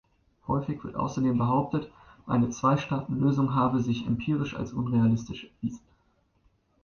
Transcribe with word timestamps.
Häufig 0.47 0.83
wird 0.83 0.95
außerdem 0.95 1.37
behauptet, 1.37 1.91
eine 2.25 2.49
Zweistaatenlösung 2.49 3.53
habe 3.53 3.79
sich 3.83 4.07
empirisch 4.07 4.55
als 4.55 4.73
unrealistisch 4.73 5.43
erwiesen. 5.43 5.83